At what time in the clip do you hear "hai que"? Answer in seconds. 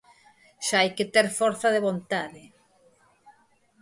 0.81-1.05